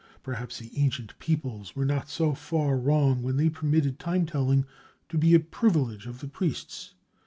[0.23, 4.65] Perhaps the ancient peoples were not so far wrong when they permitted time telling
[5.09, 6.95] to be a privilege of the priests.